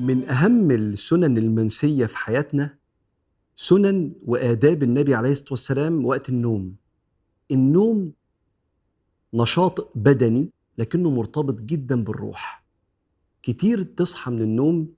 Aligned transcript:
من 0.00 0.28
أهم 0.28 0.70
السنن 0.70 1.38
المنسية 1.38 2.06
في 2.06 2.16
حياتنا 2.18 2.78
سنن 3.56 4.12
وآداب 4.26 4.82
النبي 4.82 5.14
عليه 5.14 5.32
الصلاة 5.32 5.50
والسلام 5.50 6.04
وقت 6.04 6.28
النوم. 6.28 6.74
النوم 7.50 8.12
نشاط 9.34 9.92
بدني 9.94 10.50
لكنه 10.78 11.10
مرتبط 11.10 11.60
جدا 11.62 12.04
بالروح. 12.04 12.64
كتير 13.42 13.82
تصحى 13.82 14.30
من 14.30 14.42
النوم 14.42 14.88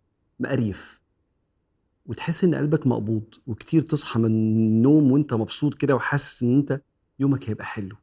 مقريف 0.40 1.00
وتحس 2.06 2.44
إن 2.44 2.54
قلبك 2.54 2.86
مقبوض 2.86 3.24
وكتير 3.46 3.82
تصحى 3.82 4.18
من 4.20 4.26
النوم 4.26 5.12
وإنت 5.12 5.34
مبسوط 5.34 5.74
كده 5.74 5.94
وحاسس 5.94 6.42
إن 6.42 6.56
إنت 6.56 6.80
يومك 7.18 7.48
هيبقى 7.50 7.64
حلو. 7.64 7.96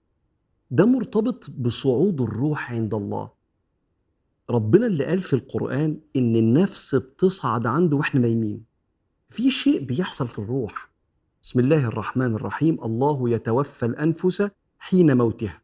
ده 0.71 0.85
مرتبط 0.85 1.49
بصعود 1.49 2.21
الروح 2.21 2.71
عند 2.71 2.93
الله. 2.93 3.38
ربنا 4.49 4.85
اللي 4.87 5.05
قال 5.05 5.21
في 5.21 5.33
القرآن 5.33 5.99
إن 6.15 6.35
النفس 6.35 6.95
بتصعد 6.95 7.67
عنده 7.67 7.97
وإحنا 7.97 8.21
نايمين. 8.21 8.63
في 9.29 9.51
شيء 9.51 9.83
بيحصل 9.83 10.27
في 10.27 10.39
الروح. 10.39 10.91
بسم 11.43 11.59
الله 11.59 11.87
الرحمن 11.87 12.35
الرحيم. 12.35 12.83
الله 12.83 13.29
يتوفى 13.29 13.85
الأنفس 13.85 14.49
حين 14.79 15.17
موتها. 15.17 15.61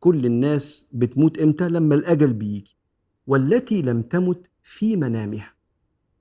كل 0.00 0.26
الناس 0.26 0.88
بتموت 0.92 1.38
إمتى؟ 1.38 1.68
لما 1.68 1.94
الأجل 1.94 2.32
بيجي. 2.32 2.76
والتي 3.26 3.82
لم 3.82 4.02
تمت 4.02 4.50
في 4.62 4.96
منامها. 4.96 5.54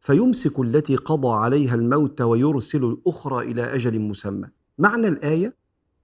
فيمسك 0.02 0.60
التي 0.60 0.96
قضى 0.96 1.30
عليها 1.30 1.76
الموت 1.76 2.22
ويرسل 2.22 2.86
الأخرى 2.86 3.52
إلى 3.52 3.76
أجل 3.76 4.00
مسمى. 4.00 4.48
معنى 4.78 5.08
الآية 5.08 5.56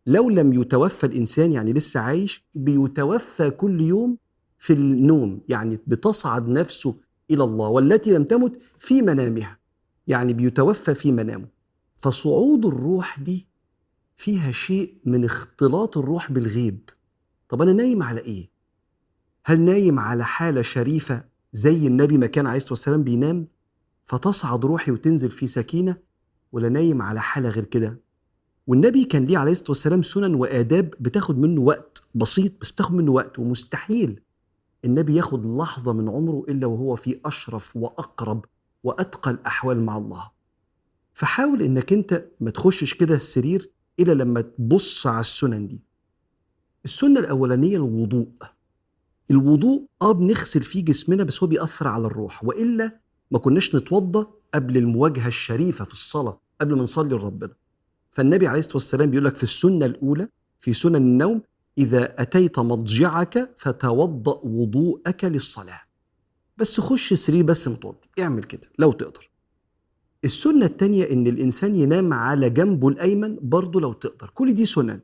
لو 0.06 0.30
لم 0.30 0.54
يتوفى 0.54 1.06
الإنسان 1.06 1.52
يعني 1.52 1.74
لسه 1.74 2.00
عايش 2.00 2.46
بيتوفى 2.56 3.50
كل 3.52 3.82
يوم 3.82 4.18
في 4.60 4.74
النوم 4.74 5.42
يعني 5.50 5.80
بتصعد 5.88 6.48
نفسه 6.50 6.96
إلى 7.32 7.44
الله 7.44 7.68
والتي 7.68 8.12
لم 8.14 8.24
تمت 8.24 8.62
في 8.80 9.02
منامها 9.02 9.60
يعني 10.08 10.34
بيتوفى 10.34 10.96
في 10.96 11.12
منامه. 11.12 11.48
فصعود 11.98 12.66
الروح 12.66 13.20
دي 13.20 13.48
فيها 14.16 14.52
شيء 14.52 14.98
من 15.06 15.26
اختلاط 15.26 15.98
الروح 15.98 16.32
بالغيب. 16.32 16.90
طب 17.50 17.62
أنا 17.62 17.74
نايم 17.74 18.04
على 18.04 18.20
إيه؟ 18.22 18.50
هل 19.46 19.62
نايم 19.62 20.00
على 20.00 20.26
حالة 20.26 20.62
شريفة 20.62 21.24
زي 21.54 21.88
النبي 21.88 22.18
ما 22.18 22.28
كان 22.28 22.48
عليه 22.48 22.58
الصلاة 22.58 22.72
والسلام 22.72 23.04
بينام؟ 23.04 23.48
فتصعد 24.06 24.66
روحي 24.66 24.92
وتنزل 24.92 25.32
في 25.32 25.48
سكينة 25.48 25.98
ولا 26.52 26.70
نايم 26.70 27.02
على 27.02 27.22
حالة 27.22 27.50
غير 27.50 27.66
كده؟ 27.66 28.00
والنبي 28.68 29.04
كان 29.04 29.26
ليه 29.26 29.38
عليه 29.38 29.52
الصلاة 29.52 29.70
والسلام 29.70 30.02
سنن 30.02 30.36
وآداب 30.36 30.94
بتاخد 31.00 31.38
منه 31.40 31.62
وقت 31.62 32.02
بسيط 32.16 32.62
بس 32.62 32.72
بتاخد 32.72 32.94
منه 32.96 33.12
وقت 33.12 33.40
ومستحيل. 33.40 34.22
النبي 34.86 35.16
ياخد 35.16 35.46
لحظة 35.46 35.94
من 35.94 36.10
عمره 36.10 36.46
إلا 36.50 36.68
وهو 36.68 36.96
في 36.96 37.20
أشرف 37.26 37.76
وأقرب 37.76 38.46
وأتقى 38.84 39.32
الأحوال 39.32 39.86
مع 39.86 39.98
الله. 39.98 40.32
فحاول 41.14 41.62
إنك 41.62 41.94
أنت 41.94 42.26
ما 42.40 42.50
تخشش 42.52 42.94
كده 42.94 43.16
السرير 43.16 43.72
إلا 44.00 44.12
لما 44.12 44.42
تبص 44.42 45.08
على 45.08 45.20
السنن 45.20 45.68
دي. 45.68 45.82
السنة 46.86 47.20
الأولانية 47.20 47.76
الوضوء. 47.78 48.30
الوضوء 49.32 49.86
آه 50.02 50.12
بنغسل 50.12 50.62
فيه 50.62 50.86
جسمنا 50.86 51.24
بس 51.24 51.44
هو 51.44 51.48
بيأثر 51.48 51.88
على 51.88 52.08
الروح 52.08 52.44
وإلا 52.44 53.00
ما 53.32 53.40
كناش 53.40 53.76
نتوضى 53.76 54.28
قبل 54.54 54.78
المواجهة 54.78 55.28
الشريفة 55.28 55.86
في 55.86 55.94
الصلاة 55.94 56.42
قبل 56.62 56.76
ما 56.76 56.84
نصلي 56.84 57.10
لربنا. 57.16 57.54
فالنبي 58.12 58.48
عليه 58.48 58.60
الصلاة 58.60 58.76
والسلام 58.76 59.10
بيقول 59.12 59.26
لك 59.26 59.36
في 59.36 59.44
السنة 59.44 59.86
الأولى 59.86 60.28
في 60.60 60.74
سنن 60.74 60.96
النوم 60.96 61.42
إذا 61.78 62.22
أتيت 62.22 62.60
مضجعك 62.60 63.54
فتوضأ 63.58 64.40
وضوءك 64.44 65.26
للصلاة. 65.26 65.82
بس 66.58 66.80
خش 66.80 67.14
سرير 67.14 67.44
بس 67.44 67.68
متوضي 67.68 68.08
اعمل 68.20 68.44
كده 68.44 68.68
لو 68.80 68.92
تقدر. 68.92 69.30
السنة 70.24 70.66
التانية 70.66 71.12
إن 71.12 71.28
الإنسان 71.28 71.76
ينام 71.76 72.14
على 72.14 72.50
جنبه 72.50 72.88
الأيمن 72.88 73.38
برضه 73.42 73.82
لو 73.82 73.94
تقدر. 73.94 74.32
كل 74.34 74.54
دي 74.54 74.66
سنن. 74.66 75.00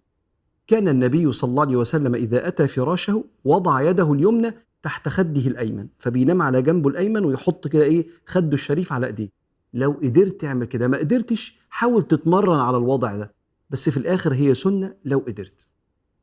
كان 0.67 0.87
النبي 0.87 1.31
صلى 1.31 1.49
الله 1.49 1.61
عليه 1.61 1.75
وسلم 1.75 2.15
إذا 2.15 2.47
أتى 2.47 2.67
فراشه 2.67 3.23
وضع 3.45 3.81
يده 3.81 4.13
اليمنى 4.13 4.51
تحت 4.83 5.09
خده 5.09 5.41
الأيمن 5.41 5.87
فبينام 5.97 6.41
على 6.41 6.61
جنبه 6.61 6.89
الأيمن 6.89 7.25
ويحط 7.25 7.67
كده 7.67 7.83
إيه 7.83 8.07
خده 8.25 8.53
الشريف 8.53 8.93
على 8.93 9.07
إيديه. 9.07 9.29
لو 9.73 9.91
قدرت 9.91 10.41
تعمل 10.41 10.65
كده 10.65 10.87
ما 10.87 10.97
قدرتش 10.97 11.59
حاول 11.69 12.07
تتمرن 12.07 12.59
على 12.59 12.77
الوضع 12.77 13.15
ده. 13.15 13.33
بس 13.69 13.89
في 13.89 13.97
الآخر 13.97 14.33
هي 14.33 14.53
سنة 14.55 14.93
لو 15.05 15.19
قدرت. 15.19 15.67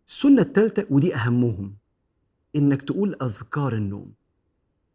السنة 0.09 0.43
الثالثة 0.43 0.87
ودي 0.91 1.15
أهمهم 1.15 1.77
إنك 2.57 2.83
تقول 2.83 3.17
أذكار 3.23 3.73
النوم. 3.73 4.13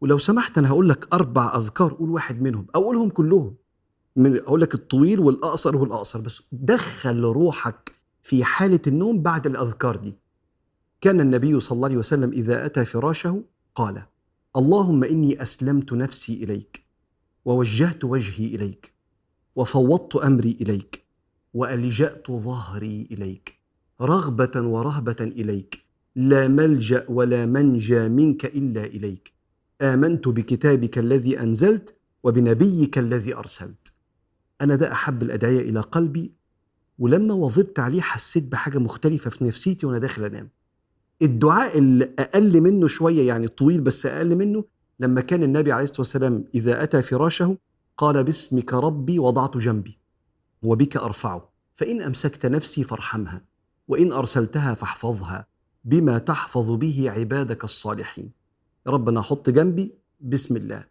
ولو 0.01 0.18
سمحت 0.18 0.57
أنا 0.57 0.69
هقول 0.69 0.90
لك 0.90 1.13
أربع 1.13 1.56
أذكار 1.57 1.94
قول 1.94 2.09
واحد 2.09 2.41
منهم 2.41 2.68
أو 2.75 2.84
قولهم 2.84 3.09
كلهم. 3.09 3.56
من 4.16 4.38
أقول 4.38 4.62
لك 4.62 4.75
الطويل 4.75 5.19
والأقصر 5.19 5.78
والأقصر 5.78 6.22
بس 6.22 6.41
دخل 6.51 7.22
روحك 7.22 7.91
في 8.23 8.44
حالة 8.44 8.79
النوم 8.88 9.22
بعد 9.22 9.45
الأذكار 9.45 9.95
دي. 9.95 10.16
كان 11.01 11.22
النبي 11.22 11.59
صلى 11.59 11.75
الله 11.75 11.88
عليه 11.88 11.97
وسلم 11.97 12.31
إذا 12.31 12.66
أتى 12.66 12.85
فراشه 12.85 13.44
قال 13.75 14.03
اللهم 14.56 15.03
إني 15.03 15.41
أسلمت 15.41 15.94
نفسي 15.94 16.44
إليك 16.44 16.85
ووجهت 17.45 18.03
وجهي 18.03 18.56
إليك 18.56 18.94
وفوضت 19.56 20.16
أمري 20.16 20.57
إليك 20.62 21.06
وألجأت 21.53 22.31
ظهري 22.31 23.07
إليك. 23.12 23.56
رغبة 24.02 24.62
ورهبة 24.62 25.16
إليك. 25.22 25.85
لا 26.16 26.47
ملجأ 26.47 27.06
ولا 27.09 27.46
منجى 27.46 28.09
منك 28.09 28.46
إلا 28.46 28.85
إليك. 28.85 29.34
آمنت 29.81 30.28
بكتابك 30.28 30.97
الذي 30.97 31.40
أنزلت 31.40 31.96
وبنبيك 32.24 32.97
الذي 32.97 33.36
أرسلت. 33.36 33.94
أنا 34.62 34.75
ده 34.75 34.91
أحب 34.91 35.24
الأدعية 35.24 35.62
إلى 35.62 35.80
قلبي 35.80 36.31
ولما 37.00 37.34
وظبت 37.34 37.80
عليه 37.80 38.02
حسيت 38.02 38.44
بحاجة 38.44 38.78
مختلفة 38.78 39.30
في 39.30 39.44
نفسيتي 39.44 39.86
وأنا 39.86 40.00
داخل 40.00 40.25
أنام. 40.25 40.50
الدعاء 41.22 41.78
اللي 41.78 42.13
أقل 42.19 42.62
منه 42.62 42.88
شوية 42.88 43.28
يعني 43.28 43.47
طويل 43.47 43.81
بس 43.81 44.06
أقل 44.06 44.36
منه 44.36 44.63
لما 45.00 45.22
كان 45.22 45.44
النبي 45.44 45.72
عليه 45.72 45.84
الصلاة 45.84 46.00
والسلام 46.00 46.46
إذا 46.56 46.84
أتى 46.84 47.02
فراشه 47.02 47.57
قال 47.97 48.24
باسمك 48.24 48.74
ربي 48.74 49.19
وضعت 49.19 49.57
جنبي 49.57 50.00
وبك 50.63 50.97
أرفعه 50.97 51.50
فإن 51.75 52.02
أمسكت 52.02 52.46
نفسي 52.46 52.84
فارحمها. 52.84 53.41
وإن 53.88 54.12
أرسلتها 54.12 54.74
فاحفظها 54.74 55.48
بما 55.86 56.18
تحفظ 56.18 56.72
به 56.72 57.12
عبادك 57.12 57.64
الصالحين. 57.64 58.31
ربنا 58.88 59.22
حط 59.22 59.50
جنبي. 59.50 59.92
بسم 60.22 60.56
الله. 60.56 60.86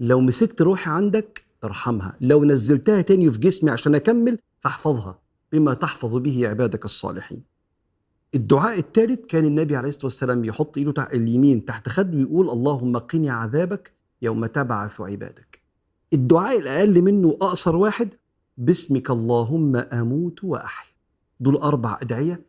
لو 0.00 0.20
مسكت 0.20 0.62
روحي 0.62 0.90
عندك 0.90 1.44
ارحمها. 1.64 2.16
لو 2.20 2.44
نزلتها 2.44 3.00
تاني 3.02 3.30
في 3.30 3.38
جسمي 3.38 3.70
عشان 3.70 3.94
أكمل 3.94 4.38
فاحفظها 4.60 5.18
بما 5.52 5.74
تحفظ 5.74 6.16
به 6.16 6.48
عبادك 6.48 6.84
الصالحين. 6.84 7.42
الدعاء 8.34 8.78
الثالث 8.78 9.26
كان 9.26 9.44
النبي 9.44 9.76
عليه 9.76 9.88
الصلاة 9.88 10.04
والسلام 10.04 10.44
يحط 10.44 10.78
إيده 10.78 11.02
اليمين 11.02 11.64
تحت 11.64 11.88
خده 11.88 12.16
ويقول 12.16 12.50
اللهم 12.50 12.96
قني 12.96 13.30
عذابك 13.30 13.92
يوم 14.22 14.46
تبعث 14.46 15.00
عبادك. 15.00 15.62
الدعاء 16.12 16.58
الأقل 16.58 17.02
منه 17.02 17.28
أقصر 17.28 17.76
واحد. 17.76 18.14
باسمك 18.56 19.10
اللهم 19.10 19.76
أموت 19.76 20.44
وأحيا. 20.44 20.93
دول 21.44 21.56
أربع 21.56 21.98
أدعية. 22.02 22.46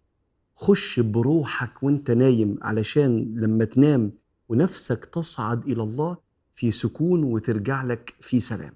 خش 0.55 0.99
بروحك 0.99 1.83
وأنت 1.83 2.11
نايم 2.11 2.57
علشان 2.61 3.33
لما 3.37 3.65
تنام 3.65 4.11
ونفسك 4.49 5.05
تصعد 5.05 5.63
إلى 5.69 5.83
الله 5.83 6.17
في 6.53 6.71
سكون 6.71 7.23
وترجع 7.23 7.83
لك 7.83 8.15
في 8.21 8.39
سلام. 8.39 8.73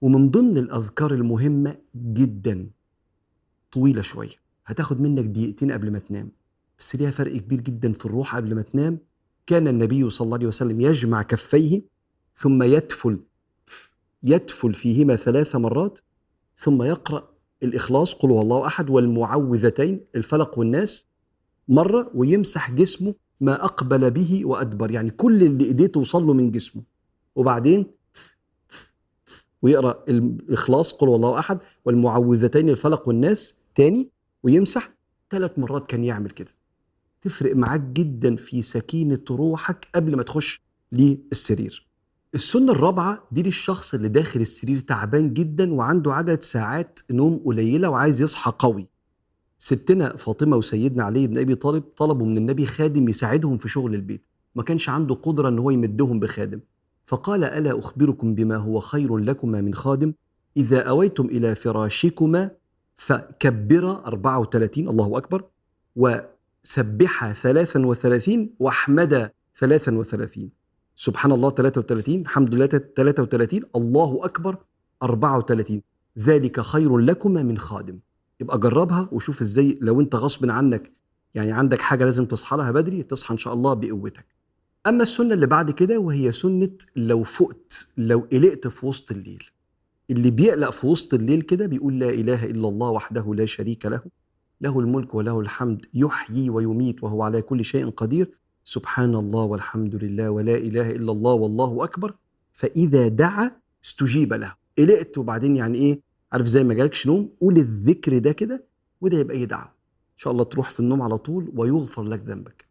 ومن 0.00 0.30
ضمن 0.30 0.58
الأذكار 0.58 1.14
المهمة 1.14 1.76
جدا 1.96 2.70
طويلة 3.72 4.02
شوية 4.02 4.36
هتاخد 4.66 5.00
منك 5.00 5.24
دقيقتين 5.24 5.72
قبل 5.72 5.90
ما 5.92 5.98
تنام 5.98 6.30
بس 6.78 6.96
ليها 6.96 7.10
فرق 7.10 7.36
كبير 7.36 7.60
جدا 7.60 7.92
في 7.92 8.06
الروح 8.06 8.36
قبل 8.36 8.54
ما 8.54 8.62
تنام. 8.62 8.98
كان 9.46 9.68
النبي 9.68 10.10
صلى 10.10 10.24
الله 10.24 10.36
عليه 10.36 10.46
وسلم 10.46 10.80
يجمع 10.80 11.22
كفيه 11.22 11.82
ثم 12.36 12.62
يتفل 12.62 13.20
يتفل 14.22 14.74
فيهما 14.74 15.16
ثلاث 15.16 15.56
مرات 15.56 15.98
ثم 16.58 16.82
يقرأ 16.82 17.33
الإخلاص 17.62 18.14
قل 18.14 18.30
هو 18.30 18.40
الله 18.40 18.66
أحد 18.66 18.90
والمعوذتين 18.90 20.00
الفلق 20.14 20.58
والناس 20.58 21.06
مرة 21.68 22.10
ويمسح 22.14 22.70
جسمه 22.70 23.14
ما 23.40 23.64
أقبل 23.64 24.10
به 24.10 24.42
وأدبر 24.44 24.90
يعني 24.90 25.10
كل 25.10 25.42
اللي 25.42 25.64
إيديه 25.64 25.86
توصل 25.86 26.26
له 26.26 26.32
من 26.32 26.50
جسمه. 26.50 26.82
وبعدين 27.36 27.86
ويقرأ 29.62 30.04
الإخلاص 30.08 30.92
قل 30.92 31.08
هو 31.08 31.16
الله 31.16 31.38
أحد 31.38 31.58
والمعوذتين 31.84 32.68
الفلق 32.68 33.08
والناس 33.08 33.54
تاني 33.74 34.08
ويمسح 34.42 34.90
ثلاث 35.30 35.58
مرات 35.58 35.86
كان 35.86 36.04
يعمل 36.04 36.30
كده. 36.30 36.52
تفرق 37.22 37.56
معاك 37.56 37.80
جدا 37.80 38.36
في 38.36 38.62
سكينة 38.62 39.24
روحك 39.30 39.88
قبل 39.94 40.16
ما 40.16 40.22
تخش 40.22 40.62
للسرير. 40.92 41.86
السنة 42.34 42.72
الرابعة 42.72 43.24
دي 43.32 43.42
للشخص 43.42 43.94
اللي 43.94 44.08
داخل 44.08 44.40
السرير 44.40 44.78
تعبان 44.78 45.32
جدا 45.34 45.74
وعنده 45.74 46.14
عدد 46.14 46.42
ساعات 46.42 47.00
نوم 47.10 47.40
قليلة 47.44 47.88
وعايز 47.90 48.20
يصحى 48.22 48.52
قوي. 48.58 48.88
ستنا 49.58 50.16
فاطمة 50.16 50.56
وسيدنا 50.56 51.04
علي 51.04 51.26
بن 51.26 51.38
أبي 51.38 51.54
طالب 51.54 51.82
طلبوا 51.96 52.26
من 52.26 52.36
النبي 52.36 52.66
خادم 52.66 53.08
يساعدهم 53.08 53.58
في 53.58 53.68
شغل 53.68 53.94
البيت. 53.94 54.24
ما 54.54 54.62
كانش 54.62 54.88
عنده 54.88 55.14
قدرة 55.14 55.48
إن 55.48 55.58
هو 55.58 55.70
يمدهم 55.70 56.20
بخادم. 56.20 56.60
فقال 57.06 57.44
ألا 57.44 57.78
أخبركم 57.78 58.34
بما 58.34 58.56
هو 58.56 58.80
خير 58.80 59.16
لكما 59.16 59.60
من 59.60 59.74
خادم؟ 59.74 60.12
إذا 60.56 60.80
أويتم 60.80 61.26
إلى 61.26 61.54
فراشكما 61.54 62.50
فكبر 62.94 63.90
34 64.06 64.88
الله 64.88 65.16
أكبر 65.18 65.44
وسبح 65.96 67.32
33 67.32 68.50
وأحمد 68.58 69.30
33 69.54 70.50
سبحان 70.96 71.32
الله 71.32 71.50
33 71.50 72.14
الحمد 72.20 72.54
لله 72.54 72.66
33 72.66 73.60
الله 73.76 74.20
أكبر 74.24 74.56
34 75.02 75.80
ذلك 76.18 76.60
خير 76.60 76.98
لكما 76.98 77.42
من 77.42 77.58
خادم. 77.58 77.98
يبقى 78.40 78.58
جربها 78.58 79.08
وشوف 79.12 79.40
إزاي 79.40 79.78
لو 79.80 80.00
أنت 80.00 80.14
غصب 80.14 80.50
عنك 80.50 80.92
يعني 81.34 81.52
عندك 81.52 81.82
حاجة 81.82 82.04
لازم 82.04 82.24
تصحى 82.24 82.56
لها 82.56 82.70
بدري 82.70 83.02
تصحى 83.02 83.32
إن 83.32 83.38
شاء 83.38 83.54
الله 83.54 83.74
بقوتك. 83.74 84.26
أما 84.86 85.02
السنة 85.02 85.34
اللي 85.34 85.46
بعد 85.46 85.70
كده 85.70 85.98
وهي 85.98 86.32
سنة 86.32 86.70
لو 86.96 87.22
فقت 87.22 87.86
لو 87.96 88.28
قلقت 88.32 88.66
في 88.66 88.86
وسط 88.86 89.10
الليل. 89.12 89.44
اللي 90.10 90.30
بيقلق 90.30 90.70
في 90.70 90.86
وسط 90.86 91.14
الليل 91.14 91.42
كده 91.42 91.66
بيقول 91.66 91.98
لا 91.98 92.10
إله 92.10 92.44
إلا 92.44 92.68
الله 92.68 92.90
وحده 92.90 93.34
لا 93.34 93.46
شريك 93.46 93.86
له 93.86 94.00
له 94.60 94.80
الملك 94.80 95.14
وله 95.14 95.40
الحمد 95.40 95.86
يحيي 95.94 96.50
ويميت 96.50 97.04
وهو 97.04 97.22
على 97.22 97.42
كل 97.42 97.64
شيء 97.64 97.90
قدير. 97.90 98.30
سبحان 98.64 99.14
الله 99.14 99.42
والحمد 99.44 99.94
لله 99.94 100.30
ولا 100.30 100.54
إله 100.54 100.90
إلا 100.90 101.12
الله 101.12 101.32
والله 101.32 101.84
أكبر. 101.84 102.14
فإذا 102.52 103.08
دعا 103.08 103.50
استجيب 103.84 104.32
له. 104.32 104.54
قلقت 104.78 105.18
وبعدين 105.18 105.56
يعني 105.56 105.78
إيه؟ 105.78 106.00
عارف 106.32 106.46
زي 106.46 106.64
ما 106.64 106.74
جالكش 106.74 107.06
نوم 107.06 107.30
قول 107.40 107.58
الذكر 107.58 108.18
ده 108.18 108.32
كده 108.32 108.64
وده 109.00 109.18
يبقى 109.18 109.36
إيه 109.36 109.44
دعوة. 109.44 109.64
إن 109.64 110.16
شاء 110.16 110.32
الله 110.32 110.44
تروح 110.44 110.70
في 110.70 110.80
النوم 110.80 111.02
على 111.02 111.18
طول 111.18 111.52
ويغفر 111.56 112.02
لك 112.02 112.22
ذنبك. 112.26 112.64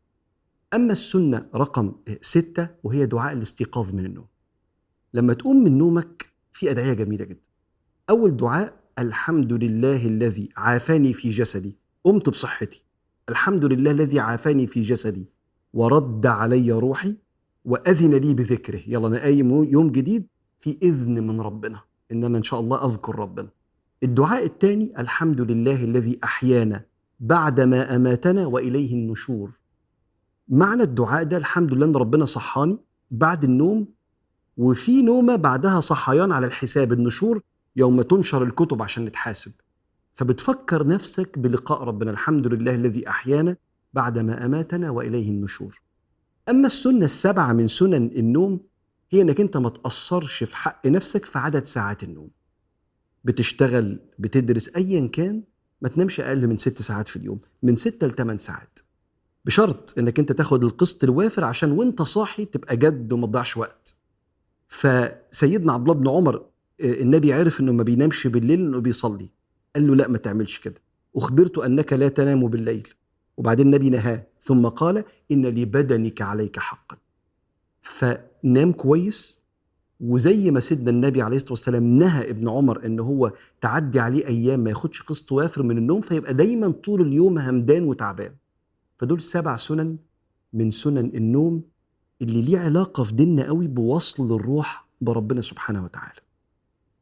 أما 0.74 0.92
السنة 0.92 1.50
رقم 1.56 1.92
ستة 2.22 2.68
وهي 2.84 3.06
دعاء 3.06 3.34
الاستيقاظ 3.34 3.94
من 3.94 4.06
النوم. 4.06 4.26
لما 5.14 5.34
تقوم 5.34 5.64
من 5.64 5.78
نومك 5.78 6.34
في 6.52 6.72
أدعية 6.72 6.94
جميلة 6.94 7.26
جدا. 7.26 7.50
أول 8.10 8.38
دعاء 8.38 8.74
الحمد 9.00 9.54
لله 9.54 10.08
الذي 10.08 10.50
عافاني 10.58 11.14
في 11.14 11.30
جسدي. 11.30 11.78
قمت 12.04 12.30
بصحتي. 12.30 12.86
الحمد 13.30 13.66
لله 13.66 13.92
الذي 13.92 14.20
عافاني 14.20 14.68
في 14.68 14.82
جسدي. 14.82 15.26
ورد 15.74 16.26
علي 16.26 16.72
روحي 16.72 17.18
وأذن 17.66 18.14
لي 18.14 18.34
بذكره. 18.34 18.82
يلا 18.88 19.08
أنا 19.08 19.20
قايم 19.20 19.64
يوم 19.64 19.90
جديد 19.90 20.28
في 20.60 20.78
إذن 20.84 21.28
من 21.28 21.42
ربنا 21.42 21.80
إن 22.12 22.24
أنا 22.24 22.38
إن 22.38 22.44
شاء 22.44 22.60
الله 22.60 22.86
أذكر 22.86 23.20
ربنا. 23.20 23.50
الدعاء 24.04 24.46
الثاني 24.46 24.94
الحمد 25.00 25.42
لله 25.42 25.84
الذي 25.84 26.20
أحيانا 26.24 26.86
بعدما 27.20 27.96
أماتنا 27.96 28.46
وإليه 28.46 28.94
النشور. 28.94 29.52
معنى 30.50 30.84
الدعاء 30.84 31.24
ده 31.24 31.38
الحمد 31.38 31.74
لله 31.74 31.86
إن 31.86 31.96
ربنا 31.96 32.26
صحاني 32.26 32.80
بعد 33.12 33.44
النوم 33.44 33.88
وفي 34.58 35.02
نومة 35.02 35.36
بعدها 35.36 35.80
صحيان 35.80 36.32
على 36.32 36.48
الحساب 36.48 36.94
النشور 36.94 37.42
يوم 37.76 38.02
تنشر 38.02 38.44
الكتب 38.44 38.82
عشان 38.82 39.06
نتحاسب. 39.06 39.52
فبتفكر 40.14 40.88
نفسك 40.88 41.40
بلقاء 41.40 41.84
ربنا 41.84 42.12
الحمد 42.12 42.48
لله 42.48 42.76
الذي 42.76 43.10
أحيانا 43.10 43.56
بعدما 43.94 44.46
أماتنا 44.46 44.90
وإليه 44.90 45.30
النشور. 45.30 45.82
أما 46.50 46.66
السنة 46.66 47.06
السبعه 47.06 47.54
من 47.54 47.68
سنن 47.68 48.12
النوم 48.16 48.60
هي 49.12 49.22
إنك 49.22 49.42
أنت 49.42 49.58
ما 49.58 49.70
تاثرش 49.70 50.44
في 50.44 50.56
حق 50.58 50.88
نفسك 50.88 51.26
في 51.26 51.40
عدد 51.40 51.66
ساعات 51.66 52.04
النوم. 52.04 52.30
بتشتغل 53.24 54.00
بتدرس 54.20 54.70
ايا 54.76 55.08
كان 55.08 55.44
ما 55.82 55.90
تنامش 55.90 56.20
أقل 56.20 56.48
من 56.48 56.58
ست 56.58 56.82
ساعات 56.82 57.08
في 57.08 57.16
اليوم 57.16 57.40
من 57.64 57.76
ستة 57.76 58.08
لثمان 58.08 58.38
ساعات. 58.38 58.80
بشرط 59.46 59.94
إنك 59.98 60.20
أنت 60.20 60.32
تاخد 60.32 60.64
القسط 60.64 61.04
الوافر 61.04 61.44
عشان 61.44 61.72
وأنت 61.72 62.02
صاحي 62.02 62.46
تبقى 62.46 62.78
جد 62.78 63.14
وما 63.14 63.28
تضيعش 63.28 63.58
وقت. 63.58 63.96
فسيدنا 64.68 65.74
عبد 65.74 65.90
الله 65.90 66.02
بن 66.02 66.10
عمر 66.10 66.36
آه، 66.82 67.02
النبي 67.02 67.34
عرف 67.34 67.60
إنه 67.60 67.72
ما 67.72 67.84
بينامش 67.84 68.28
بالليل 68.28 68.60
إنه 68.60 68.80
بيصلي. 68.80 69.30
قال 69.76 69.88
له 69.88 69.96
لا 69.96 70.08
ما 70.08 70.18
تعملش 70.18 70.60
كده. 70.60 70.82
اخبرت 71.16 71.58
أنك 71.58 71.94
لا 71.94 72.08
تنام 72.08 72.48
بالليل. 72.48 72.88
وبعدين 73.38 73.66
النبي 73.66 73.90
نهاه 73.90 74.28
ثم 74.42 74.68
قال 74.68 75.04
إن 75.32 75.46
لبدنك 75.46 76.22
عليك 76.22 76.60
حقا 76.60 76.98
فنام 77.82 78.72
كويس 78.72 79.40
وزي 80.00 80.52
ما 80.52 80.60
سيدنا 80.60 80.90
النبي 80.90 81.22
عليه 81.22 81.36
الصلاة 81.36 81.52
والسلام 81.52 81.84
نهى 81.84 82.30
ابن 82.30 82.50
عمر 82.50 82.86
إن 82.86 83.00
هو 83.00 83.34
تعدي 83.62 84.00
عليه 84.00 84.28
أيام 84.28 84.60
ما 84.60 84.70
ياخدش 84.70 85.02
قسط 85.02 85.32
وافر 85.32 85.64
من 85.64 85.78
النوم 85.78 86.02
فيبقى 86.02 86.34
دايما 86.34 86.68
طول 86.72 87.02
اليوم 87.02 87.38
همدان 87.40 87.84
وتعبان. 87.84 88.36
فدول 88.98 89.22
سبع 89.22 89.56
سنن 89.58 89.98
من 90.54 90.72
سنن 90.72 91.12
النوم 91.16 91.64
اللي 92.22 92.42
ليه 92.42 92.60
علاقة 92.60 93.04
في 93.04 93.14
ديننا 93.14 93.46
قوي 93.48 93.68
بوصل 93.68 94.36
الروح 94.36 94.88
بربنا 95.02 95.42
سبحانه 95.42 95.84
وتعالى. 95.84 96.20